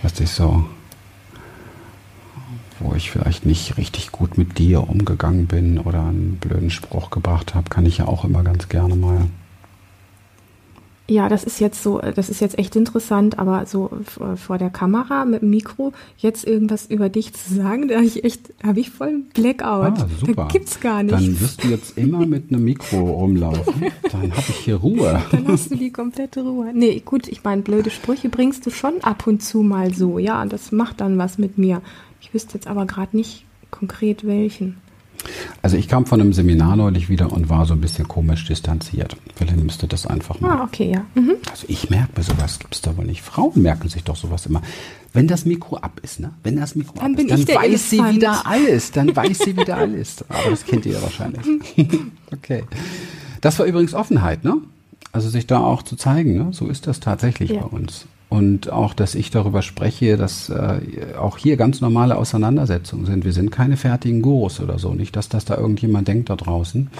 [0.01, 0.65] was dich so,
[2.79, 7.55] wo ich vielleicht nicht richtig gut mit dir umgegangen bin oder einen blöden Spruch gebracht
[7.55, 9.27] habe, kann ich ja auch immer ganz gerne mal
[11.09, 13.89] ja, das ist jetzt so, das ist jetzt echt interessant, aber so
[14.35, 18.23] vor der Kamera mit dem Mikro jetzt irgendwas über dich zu sagen, da habe ich
[18.23, 19.99] echt, habe ich voll Blackout.
[19.99, 20.33] Ah, super.
[20.33, 21.13] Da gibt's gar nicht.
[21.13, 23.91] Dann wirst du jetzt immer mit einem Mikro rumlaufen.
[24.11, 25.21] Dann habe ich hier Ruhe.
[25.31, 26.71] Dann hast du die komplette Ruhe.
[26.73, 30.41] Nee, gut, ich meine, blöde Sprüche bringst du schon ab und zu mal so, ja,
[30.41, 31.81] und das macht dann was mit mir.
[32.21, 34.77] Ich wüsste jetzt aber gerade nicht konkret welchen.
[35.61, 39.15] Also ich kam von einem Seminar neulich wieder und war so ein bisschen komisch distanziert.
[39.35, 40.57] Vielleicht müsste das einfach mal.
[40.59, 41.05] Ah, okay, ja.
[41.15, 41.35] Mhm.
[41.51, 43.21] Also ich merke mir sowas, gibt es da wohl nicht.
[43.21, 44.61] Frauen merken sich doch sowas immer.
[45.11, 46.31] Wenn das Mikro ab ist, ne?
[46.43, 47.79] Wenn das Mikro dann ab ist, dann weiß Elefant.
[47.89, 48.91] sie wieder alles.
[48.91, 50.25] Dann weiß sie wieder alles.
[50.29, 51.45] Aber das kennt ihr ja wahrscheinlich.
[52.31, 52.63] okay.
[53.41, 54.57] Das war übrigens Offenheit, ne?
[55.11, 56.47] Also sich da auch zu zeigen, ne?
[56.51, 57.61] So ist das tatsächlich ja.
[57.61, 60.81] bei uns und auch, dass ich darüber spreche, dass äh,
[61.19, 63.25] auch hier ganz normale Auseinandersetzungen sind.
[63.25, 66.91] Wir sind keine fertigen Gurus oder so, nicht, dass das da irgendjemand denkt da draußen.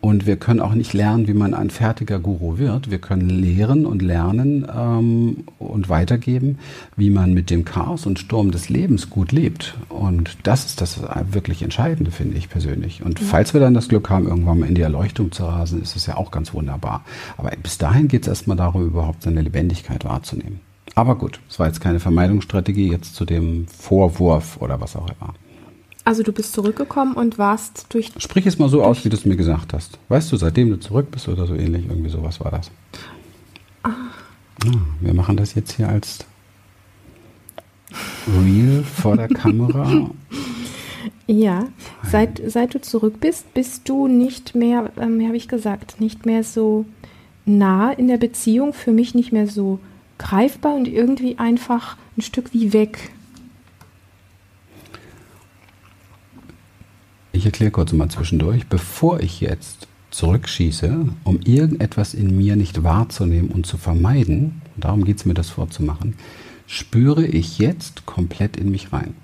[0.00, 2.90] Und wir können auch nicht lernen, wie man ein fertiger Guru wird.
[2.90, 6.58] Wir können lehren und lernen ähm, und weitergeben,
[6.96, 9.76] wie man mit dem Chaos und Sturm des Lebens gut lebt.
[9.88, 13.04] Und das ist das wirklich Entscheidende, finde ich persönlich.
[13.04, 13.26] Und ja.
[13.26, 16.06] falls wir dann das Glück haben, irgendwann mal in die Erleuchtung zu rasen, ist es
[16.06, 17.04] ja auch ganz wunderbar.
[17.36, 20.63] Aber bis dahin geht es erstmal darum, überhaupt seine Lebendigkeit wahrzunehmen.
[20.94, 25.34] Aber gut, es war jetzt keine Vermeidungsstrategie jetzt zu dem Vorwurf oder was auch immer.
[26.04, 28.12] Also du bist zurückgekommen und warst durch.
[28.18, 29.98] Sprich es mal so aus, wie du es mir gesagt hast.
[30.08, 32.70] Weißt du, seitdem du zurück bist oder so ähnlich, irgendwie sowas war das.
[33.82, 33.90] Ah.
[34.64, 36.26] Ja, wir machen das jetzt hier als
[38.26, 40.10] Real vor der Kamera.
[41.26, 41.68] Ja,
[42.02, 46.26] seit, seit du zurück bist, bist du nicht mehr, ähm, wie habe ich gesagt, nicht
[46.26, 46.84] mehr so
[47.46, 49.78] nah in der Beziehung, für mich nicht mehr so
[50.18, 53.10] greifbar und irgendwie einfach ein Stück wie weg.
[57.32, 63.50] Ich erkläre kurz mal zwischendurch, bevor ich jetzt zurückschieße, um irgendetwas in mir nicht wahrzunehmen
[63.50, 66.14] und zu vermeiden, und darum geht es mir, das vorzumachen,
[66.68, 69.14] spüre ich jetzt komplett in mich rein.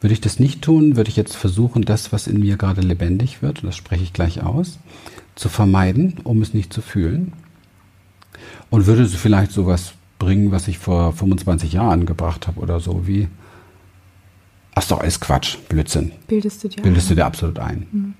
[0.00, 3.42] Würde ich das nicht tun, würde ich jetzt versuchen, das, was in mir gerade lebendig
[3.42, 4.78] wird, das spreche ich gleich aus,
[5.34, 7.32] zu vermeiden, um es nicht zu fühlen.
[8.70, 13.28] Und würde vielleicht sowas bringen, was ich vor 25 Jahren gebracht habe oder so, wie.
[14.74, 16.12] Ach doch, ist Quatsch, Blödsinn.
[16.28, 17.86] Bildest du dir Bildest du dir absolut ein.
[17.90, 18.14] Mhm.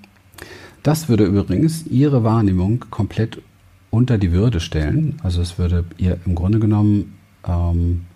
[0.83, 3.43] Das würde übrigens Ihre Wahrnehmung komplett
[3.91, 5.19] unter die Würde stellen.
[5.23, 8.07] Also es würde ihr im Grunde genommen ähm,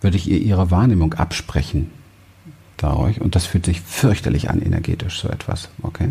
[0.00, 1.90] würde ich ihr ihre Wahrnehmung absprechen
[2.76, 3.20] dadurch.
[3.20, 5.68] Und das fühlt sich fürchterlich an, energetisch, so etwas.
[5.82, 6.10] Okay?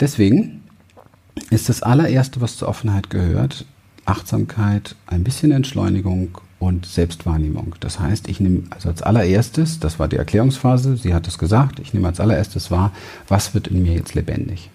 [0.00, 0.62] Deswegen
[1.50, 3.64] ist das allererste, was zur Offenheit gehört,
[4.04, 7.74] Achtsamkeit, ein bisschen Entschleunigung und Selbstwahrnehmung.
[7.80, 11.78] Das heißt, ich nehme also als allererstes, das war die Erklärungsphase, sie hat es gesagt,
[11.78, 12.92] ich nehme als allererstes wahr,
[13.28, 14.70] was wird in mir jetzt lebendig.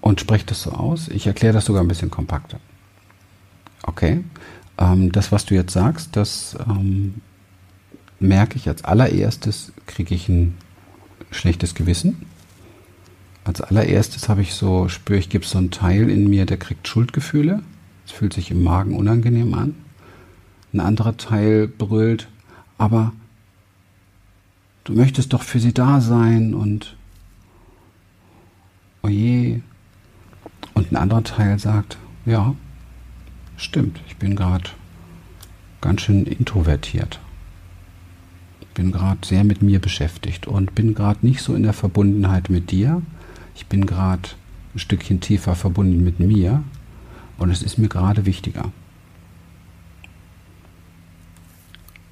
[0.00, 1.06] Und spreche das so aus.
[1.08, 2.58] Ich erkläre das sogar ein bisschen kompakter.
[3.84, 4.24] Okay,
[4.78, 7.20] ähm, das, was du jetzt sagst, das ähm,
[8.18, 10.56] merke ich als allererstes, kriege ich ein
[11.30, 12.26] schlechtes Gewissen.
[13.44, 16.58] Als allererstes habe ich so, spüre ich, gibt es so einen Teil in mir, der
[16.58, 17.62] kriegt Schuldgefühle.
[18.06, 19.74] Es fühlt sich im Magen unangenehm an.
[20.72, 22.28] Ein anderer Teil brüllt,
[22.78, 23.12] aber
[24.84, 26.96] du möchtest doch für sie da sein und
[29.02, 29.62] oje.
[30.74, 32.54] Und ein anderer Teil sagt, ja,
[33.56, 34.70] stimmt, ich bin gerade
[35.80, 37.20] ganz schön introvertiert.
[38.74, 42.70] Bin gerade sehr mit mir beschäftigt und bin gerade nicht so in der Verbundenheit mit
[42.70, 43.02] dir.
[43.62, 44.28] Ich bin gerade
[44.74, 46.64] ein Stückchen tiefer verbunden mit mir
[47.38, 48.72] und es ist mir gerade wichtiger.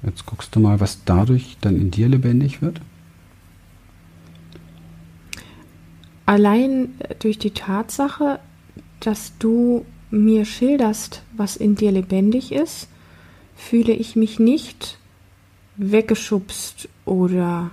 [0.01, 2.79] Jetzt guckst du mal, was dadurch dann in dir lebendig wird.
[6.25, 8.39] Allein durch die Tatsache,
[9.01, 12.87] dass du mir schilderst, was in dir lebendig ist,
[13.57, 14.97] fühle ich mich nicht
[15.75, 17.71] weggeschubst oder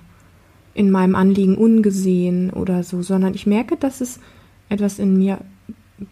[0.79, 4.21] in meinem Anliegen ungesehen oder so, sondern ich merke, dass es
[4.69, 5.39] etwas in mir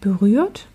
[0.01, 0.67] berührt,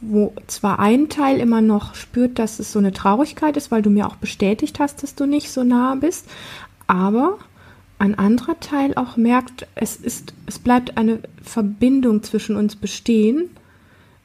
[0.00, 3.90] wo zwar ein Teil immer noch spürt, dass es so eine Traurigkeit ist, weil du
[3.90, 6.28] mir auch bestätigt hast, dass du nicht so nah bist,
[6.86, 7.38] aber
[7.98, 13.50] ein anderer Teil auch merkt, es ist, es bleibt eine Verbindung zwischen uns bestehen,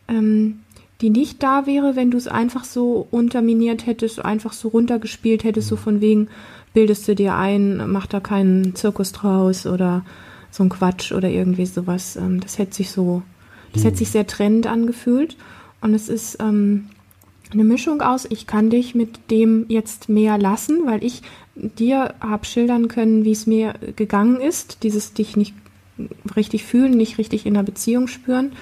[0.07, 0.59] ähm,
[1.01, 5.69] die nicht da wäre, wenn du es einfach so unterminiert hättest, einfach so runtergespielt hättest,
[5.69, 6.27] so von wegen,
[6.73, 10.03] bildest du dir ein, mach da keinen Zirkus draus oder
[10.51, 12.15] so ein Quatsch oder irgendwie sowas.
[12.15, 13.23] Ähm, das hätte sich so,
[13.73, 13.87] das mhm.
[13.87, 15.37] hätte sich sehr trennend angefühlt.
[15.81, 16.89] Und es ist ähm,
[17.51, 21.21] eine Mischung aus, ich kann dich mit dem jetzt mehr lassen, weil ich
[21.55, 25.53] dir habe schildern können, wie es mir gegangen ist, dieses dich nicht
[26.35, 28.53] richtig fühlen, nicht richtig in einer Beziehung spüren.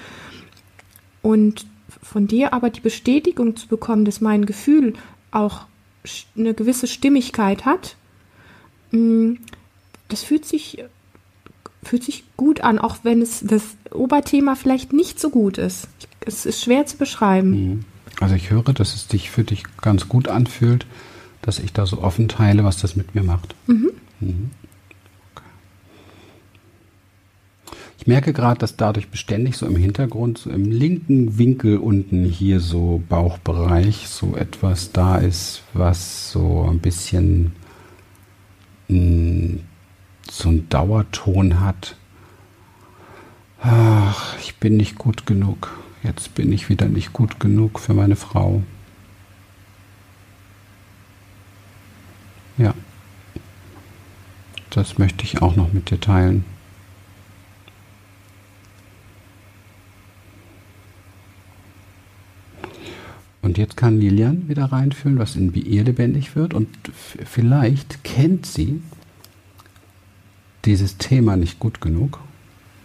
[1.22, 1.66] Und
[2.02, 4.94] von dir aber die Bestätigung zu bekommen, dass mein Gefühl
[5.30, 5.66] auch
[6.36, 7.96] eine gewisse Stimmigkeit hat,
[8.92, 10.84] das fühlt sich,
[11.82, 15.88] fühlt sich gut an, auch wenn es das Oberthema vielleicht nicht so gut ist.
[16.20, 17.50] Es ist schwer zu beschreiben.
[17.50, 17.84] Mhm.
[18.20, 20.86] Also ich höre, dass es dich für dich ganz gut anfühlt,
[21.42, 23.54] dass ich da so offen teile, was das mit mir macht.
[23.66, 23.90] Mhm.
[24.20, 24.50] Mhm.
[27.98, 32.60] Ich merke gerade, dass dadurch beständig so im Hintergrund, so im linken Winkel unten hier
[32.60, 37.52] so Bauchbereich, so etwas da ist, was so ein bisschen
[38.90, 39.60] mh,
[40.30, 41.96] so einen Dauerton hat.
[43.62, 45.78] Ach, ich bin nicht gut genug.
[46.02, 48.62] Jetzt bin ich wieder nicht gut genug für meine Frau.
[52.56, 52.74] Ja.
[54.70, 56.44] Das möchte ich auch noch mit dir teilen.
[63.42, 66.52] Und jetzt kann Lilian wieder reinfühlen, was in ihr lebendig wird.
[66.52, 68.82] Und vielleicht kennt sie
[70.64, 72.20] dieses Thema nicht gut genug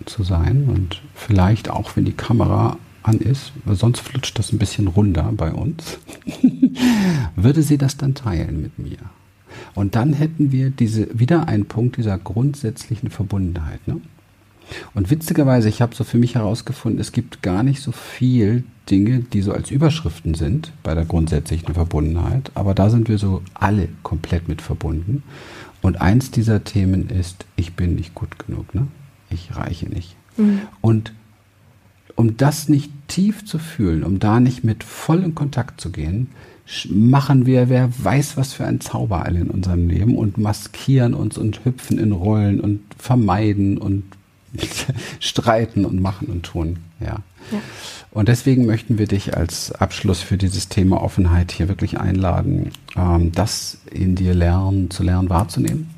[0.06, 0.70] zu sein.
[0.70, 5.52] Und vielleicht auch, wenn die Kamera an ist, sonst flutscht das ein bisschen runter bei
[5.52, 6.00] uns,
[7.36, 8.98] würde sie das dann teilen mit mir.
[9.74, 13.86] Und dann hätten wir diese, wieder einen Punkt dieser grundsätzlichen Verbundenheit.
[13.88, 14.02] Ne?
[14.94, 19.20] Und witzigerweise, ich habe so für mich herausgefunden, es gibt gar nicht so viel Dinge,
[19.20, 23.90] die so als Überschriften sind bei der grundsätzlichen Verbundenheit, aber da sind wir so alle
[24.04, 25.24] komplett mit verbunden.
[25.82, 28.88] Und eins dieser Themen ist, ich bin nicht gut genug, ne?
[29.30, 30.16] ich reiche nicht.
[30.38, 30.62] Mhm.
[30.82, 31.14] Und
[32.16, 36.30] um das nicht tief zu fühlen, um da nicht mit voll in Kontakt zu gehen,
[36.90, 41.38] machen wir, wer weiß, was für ein Zauber alle in unserem Leben und maskieren uns
[41.38, 44.04] und hüpfen in Rollen und vermeiden und
[45.20, 46.78] streiten und machen und tun.
[47.00, 47.20] Ja.
[47.52, 47.60] ja.
[48.12, 53.32] Und deswegen möchten wir dich als Abschluss für dieses Thema Offenheit hier wirklich einladen, ähm,
[53.32, 55.90] das in dir lernen, zu lernen wahrzunehmen.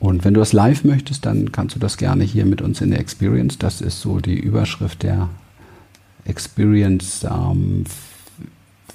[0.00, 2.90] Und wenn du das live möchtest, dann kannst du das gerne hier mit uns in
[2.90, 3.58] der Experience.
[3.58, 5.28] Das ist so die Überschrift der
[6.24, 7.24] Experience.
[7.24, 7.84] Ähm,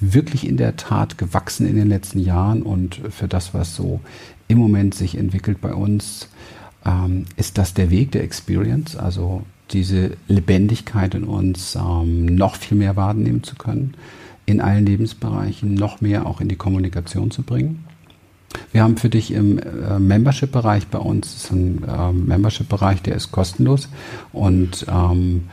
[0.00, 4.00] wirklich in der Tat gewachsen in den letzten Jahren und für das, was so
[4.48, 6.28] im Moment sich entwickelt bei uns,
[6.84, 8.96] ähm, ist das der Weg der Experience.
[8.96, 13.94] Also diese Lebendigkeit in uns ähm, noch viel mehr wahrnehmen zu können,
[14.46, 17.84] in allen Lebensbereichen noch mehr auch in die Kommunikation zu bringen.
[18.72, 23.32] Wir haben für dich im äh, Membership-Bereich bei uns, ist ein äh, Membership-Bereich, der ist
[23.32, 23.88] kostenlos
[24.32, 25.48] und ähm,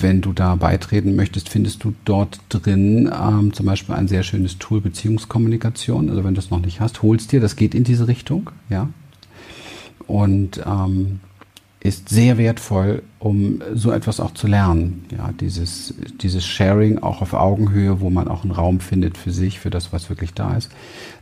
[0.00, 4.58] wenn du da beitreten möchtest, findest du dort drin ähm, zum Beispiel ein sehr schönes
[4.58, 6.10] Tool Beziehungskommunikation.
[6.10, 8.88] Also wenn du es noch nicht hast, holst dir, das geht in diese Richtung, ja.
[10.10, 11.20] Und ähm,
[11.78, 15.04] ist sehr wertvoll, um so etwas auch zu lernen.
[15.16, 19.60] Ja, dieses, dieses Sharing auch auf Augenhöhe, wo man auch einen Raum findet für sich,
[19.60, 20.70] für das, was wirklich da ist.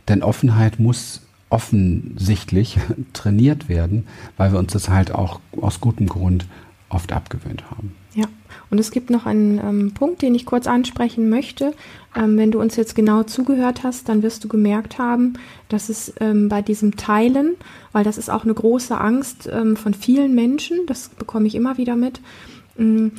[0.07, 2.79] Denn Offenheit muss offensichtlich
[3.13, 6.47] trainiert werden, weil wir uns das halt auch aus gutem Grund
[6.89, 7.95] oft abgewöhnt haben.
[8.15, 8.25] Ja,
[8.71, 11.73] und es gibt noch einen ähm, Punkt, den ich kurz ansprechen möchte.
[12.15, 15.33] Ähm, wenn du uns jetzt genau zugehört hast, dann wirst du gemerkt haben,
[15.69, 17.55] dass es ähm, bei diesem Teilen,
[17.91, 21.77] weil das ist auch eine große Angst ähm, von vielen Menschen, das bekomme ich immer
[21.77, 22.19] wieder mit,
[22.79, 23.11] ähm,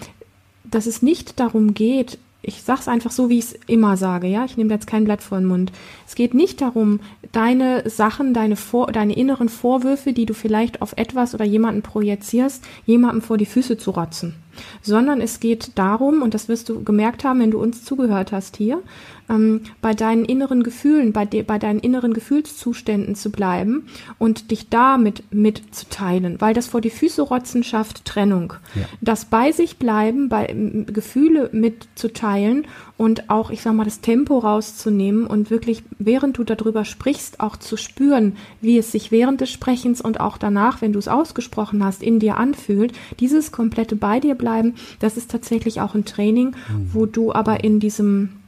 [0.64, 4.26] dass es nicht darum geht, ich sage es einfach so, wie ich es immer sage,
[4.26, 5.72] ja, ich nehme jetzt kein Blatt vor den Mund.
[6.06, 7.00] Es geht nicht darum,
[7.32, 12.64] deine Sachen, deine, vor, deine inneren Vorwürfe, die du vielleicht auf etwas oder jemanden projizierst,
[12.86, 14.34] jemandem vor die Füße zu rotzen
[14.82, 18.56] sondern es geht darum, und das wirst du gemerkt haben, wenn du uns zugehört hast
[18.56, 18.82] hier,
[19.30, 23.86] ähm, bei deinen inneren Gefühlen, bei, de, bei deinen inneren Gefühlszuständen zu bleiben
[24.18, 28.54] und dich damit mitzuteilen, weil das vor die Füße rotzen schafft Trennung.
[28.74, 28.82] Ja.
[29.00, 30.54] Das bei sich bleiben, bei
[30.86, 32.66] Gefühle mitzuteilen
[32.96, 37.56] und auch, ich sag mal, das Tempo rauszunehmen und wirklich, während du darüber sprichst, auch
[37.56, 41.84] zu spüren, wie es sich während des Sprechens und auch danach, wenn du es ausgesprochen
[41.84, 46.48] hast, in dir anfühlt, dieses komplette bei dir bleiben, das ist tatsächlich auch ein Training,
[46.48, 46.90] mhm.
[46.92, 48.39] wo du aber in diesem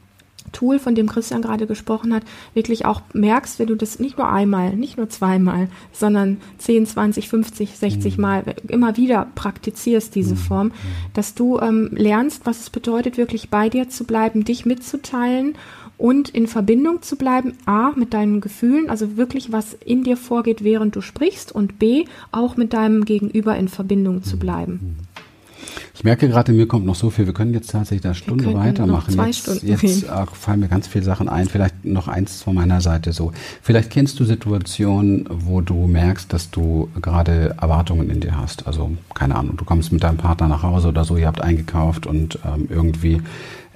[0.53, 4.29] Tool, von dem Christian gerade gesprochen hat, wirklich auch merkst, wenn du das nicht nur
[4.29, 8.21] einmal, nicht nur zweimal, sondern 10, 20, 50, 60 mhm.
[8.21, 10.39] Mal immer wieder praktizierst, diese mhm.
[10.39, 10.71] Form,
[11.13, 15.55] dass du ähm, lernst, was es bedeutet, wirklich bei dir zu bleiben, dich mitzuteilen
[15.97, 20.63] und in Verbindung zu bleiben, a, mit deinen Gefühlen, also wirklich was in dir vorgeht,
[20.63, 24.39] während du sprichst und b, auch mit deinem Gegenüber in Verbindung zu mhm.
[24.39, 24.97] bleiben.
[25.95, 27.25] Ich merke gerade, mir kommt noch so viel.
[27.25, 29.13] Wir können jetzt tatsächlich eine Stunde weitermachen.
[29.13, 31.47] zwei jetzt, Stunden jetzt äh, fallen mir ganz viele Sachen ein.
[31.47, 33.31] Vielleicht noch eins von meiner Seite so.
[33.61, 38.67] Vielleicht kennst du Situationen, wo du merkst, dass du gerade Erwartungen in dir hast.
[38.67, 42.07] Also keine Ahnung, du kommst mit deinem Partner nach Hause oder so, ihr habt eingekauft
[42.07, 43.21] und ähm, irgendwie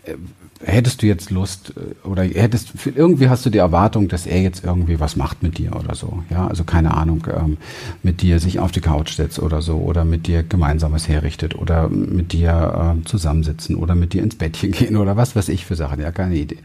[0.05, 0.15] äh,
[0.63, 4.63] hättest du jetzt Lust äh, oder hättest irgendwie hast du die Erwartung, dass er jetzt
[4.63, 7.57] irgendwie was macht mit dir oder so, ja, also keine Ahnung, ähm,
[8.03, 11.89] mit dir sich auf die Couch setzt oder so oder mit dir gemeinsames herrichtet oder
[11.89, 15.75] mit dir äh, zusammensitzen oder mit dir ins Bettchen gehen oder was weiß ich für
[15.75, 16.57] Sachen, ja, keine Idee.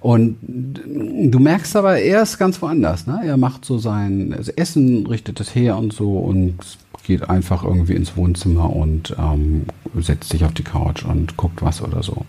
[0.00, 3.20] Und du merkst aber, er ist ganz woanders, ne?
[3.24, 6.56] Er macht so sein also Essen, richtet es her und so und
[7.04, 9.64] geht einfach irgendwie ins Wohnzimmer und ähm,
[9.98, 12.26] setzt sich auf die Couch und guckt was oder so.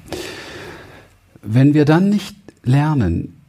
[1.41, 3.39] Wenn wir dann nicht lernen,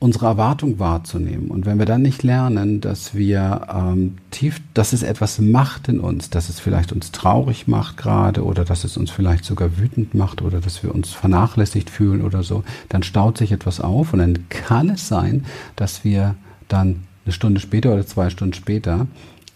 [0.00, 5.02] unsere Erwartung wahrzunehmen und wenn wir dann nicht lernen, dass wir ähm, tief, dass es
[5.02, 9.10] etwas macht in uns, dass es vielleicht uns traurig macht gerade oder dass es uns
[9.10, 13.52] vielleicht sogar wütend macht oder dass wir uns vernachlässigt fühlen oder so, dann staut sich
[13.52, 15.44] etwas auf und dann kann es sein,
[15.76, 16.34] dass wir
[16.68, 19.06] dann eine Stunde später oder zwei Stunden später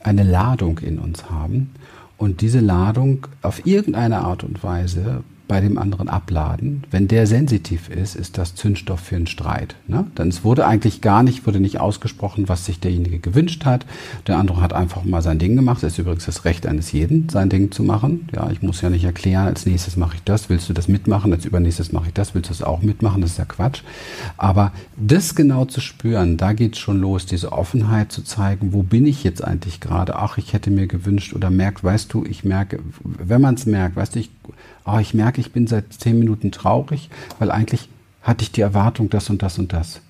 [0.01, 1.71] eine Ladung in uns haben
[2.19, 6.85] und diese Ladung auf irgendeine Art und Weise bei dem anderen abladen.
[6.91, 9.77] Wenn der sensitiv ist, ist das Zündstoff für einen Streit.
[9.87, 10.07] Ne?
[10.17, 13.85] Denn es wurde eigentlich gar nicht, wurde nicht ausgesprochen, was sich derjenige gewünscht hat.
[14.27, 15.83] Der andere hat einfach mal sein Ding gemacht.
[15.83, 18.29] Das ist übrigens das Recht eines jeden, sein Ding zu machen.
[18.35, 21.33] Ja, ich muss ja nicht erklären, als nächstes mache ich das, willst du das mitmachen,
[21.33, 23.83] als übernächstes mache ich das, willst du das auch mitmachen, das ist ja Quatsch.
[24.39, 28.83] Aber das genau zu spüren, da geht es schon los, diese Offenheit zu zeigen, wo
[28.83, 30.17] bin ich jetzt eigentlich gerade?
[30.17, 33.97] Ach, ich hätte mir gewünscht oder merkt, weißt du, ich merke, wenn man es merkt,
[33.97, 34.31] weißt du, ich
[34.87, 37.88] oh, ich merke, ich bin seit zehn Minuten traurig, weil eigentlich
[38.23, 40.01] hatte ich die Erwartung, das und das und das.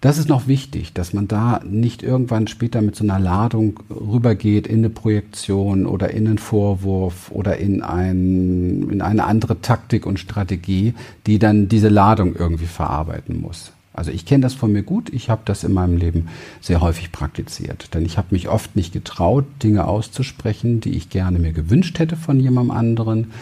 [0.00, 4.66] Das ist noch wichtig, dass man da nicht irgendwann später mit so einer Ladung rübergeht
[4.66, 10.18] in eine Projektion oder in einen Vorwurf oder in, ein, in eine andere Taktik und
[10.18, 10.94] Strategie,
[11.26, 13.72] die dann diese Ladung irgendwie verarbeiten muss.
[13.98, 15.12] Also ich kenne das von mir gut.
[15.12, 16.28] Ich habe das in meinem Leben
[16.60, 17.92] sehr häufig praktiziert.
[17.94, 22.14] Denn ich habe mich oft nicht getraut, Dinge auszusprechen, die ich gerne mir gewünscht hätte
[22.14, 23.32] von jemandem anderen.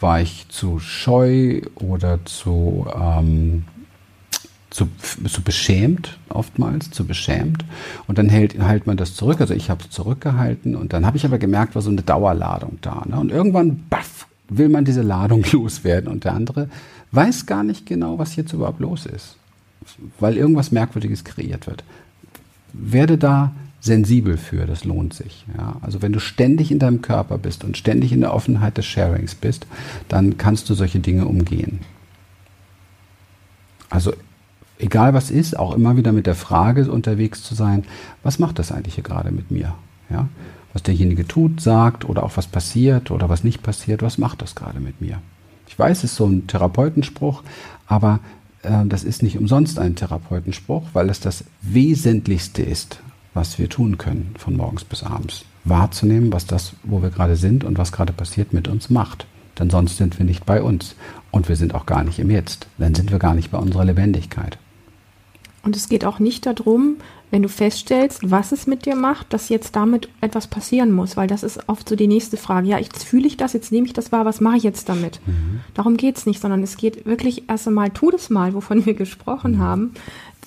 [0.00, 3.64] War ich zu scheu oder zu, ähm,
[4.70, 4.88] zu,
[5.26, 7.64] zu beschämt, oftmals zu beschämt.
[8.06, 9.40] Und dann hält, hält man das zurück.
[9.40, 12.78] Also ich habe es zurückgehalten und dann habe ich aber gemerkt, war so eine Dauerladung
[12.82, 13.02] da.
[13.06, 13.18] Ne?
[13.18, 16.68] Und irgendwann, baff, will man diese Ladung loswerden und der andere
[17.12, 19.36] weiß gar nicht genau, was jetzt überhaupt los ist
[20.18, 21.84] weil irgendwas Merkwürdiges kreiert wird.
[22.72, 25.44] Werde da sensibel für, das lohnt sich.
[25.56, 25.76] Ja?
[25.80, 29.34] Also wenn du ständig in deinem Körper bist und ständig in der Offenheit des Sharings
[29.34, 29.66] bist,
[30.08, 31.80] dann kannst du solche Dinge umgehen.
[33.88, 34.12] Also
[34.78, 37.84] egal was ist, auch immer wieder mit der Frage unterwegs zu sein,
[38.22, 39.74] was macht das eigentlich hier gerade mit mir?
[40.10, 40.28] Ja?
[40.72, 44.54] Was derjenige tut, sagt oder auch was passiert oder was nicht passiert, was macht das
[44.54, 45.20] gerade mit mir?
[45.68, 47.42] Ich weiß, es ist so ein Therapeutenspruch,
[47.86, 48.20] aber
[48.62, 53.00] äh, das ist nicht umsonst ein Therapeutenspruch, weil es das Wesentlichste ist,
[53.36, 55.44] was wir tun können, von morgens bis abends.
[55.64, 59.26] Wahrzunehmen, was das, wo wir gerade sind und was gerade passiert, mit uns macht.
[59.58, 60.96] Denn sonst sind wir nicht bei uns.
[61.30, 62.66] Und wir sind auch gar nicht im Jetzt.
[62.78, 64.58] Dann sind wir gar nicht bei unserer Lebendigkeit.
[65.62, 66.96] Und es geht auch nicht darum,
[67.32, 71.26] wenn du feststellst, was es mit dir macht, dass jetzt damit etwas passieren muss, weil
[71.26, 72.68] das ist oft so die nächste Frage.
[72.68, 75.20] Ja, jetzt fühle ich das, jetzt nehme ich das wahr, was mache ich jetzt damit?
[75.26, 75.60] Mhm.
[75.74, 78.94] Darum geht es nicht, sondern es geht wirklich erst einmal, tu das mal, wovon wir
[78.94, 79.58] gesprochen mhm.
[79.58, 79.94] haben.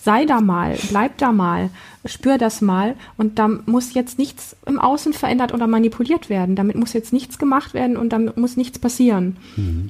[0.02, 1.70] Sei da mal, bleib da mal,
[2.06, 6.56] spür das mal und da muss jetzt nichts im Außen verändert oder manipuliert werden.
[6.56, 9.38] Damit muss jetzt nichts gemacht werden und damit muss nichts passieren.
[9.58, 9.90] Mhm.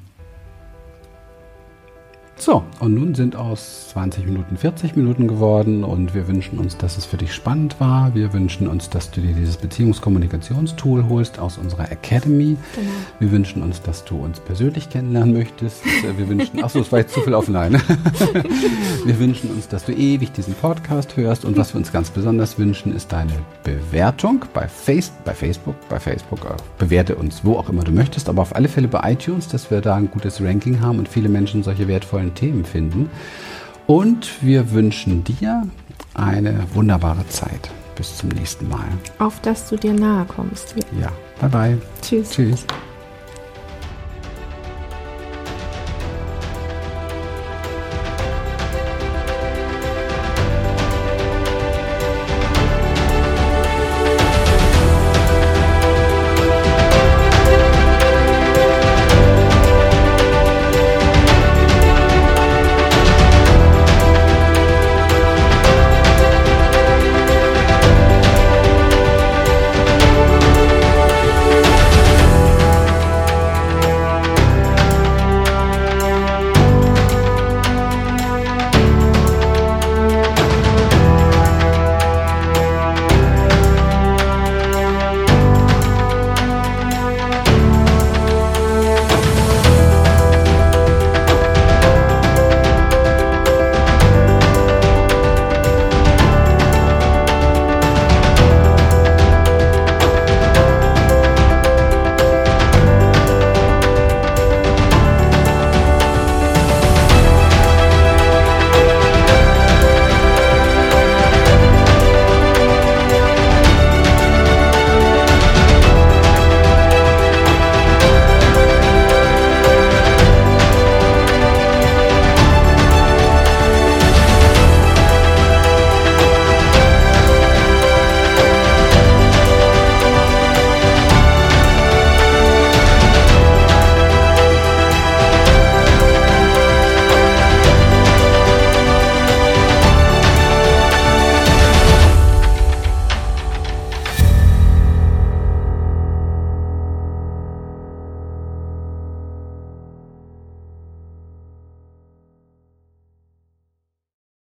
[2.42, 6.98] So, und nun sind aus 20 Minuten 40 Minuten geworden und wir wünschen uns, dass
[6.98, 8.16] es für dich spannend war.
[8.16, 12.56] Wir wünschen uns, dass du dir dieses Beziehungskommunikationstool holst aus unserer Academy.
[12.76, 12.90] Genau.
[13.20, 15.84] Wir wünschen uns, dass du uns persönlich kennenlernen möchtest.
[16.16, 17.74] Wir wünschen, achso, es war jetzt zu viel offline.
[19.06, 22.60] Wir wünschen uns, dass du ewig diesen Podcast hörst und was wir uns ganz besonders
[22.60, 23.32] wünschen, ist deine
[23.64, 28.30] Bewertung bei, Face, bei Facebook, bei Facebook, äh, bewerte uns wo auch immer du möchtest,
[28.30, 31.30] aber auf alle Fälle bei iTunes, dass wir da ein gutes Ranking haben und viele
[31.30, 33.10] Menschen solche wertvollen spannenden Themen finden.
[33.88, 35.68] Und wir wünschen dir
[36.14, 37.72] eine wunderbare Zeit.
[37.96, 38.88] Bis zum nächsten Mal.
[39.18, 40.76] Auf dass du dir nahe kommst.
[41.02, 41.12] Ja,
[41.42, 41.78] bye bye.
[42.02, 42.32] Tschüss.
[42.32, 42.66] Tschüss.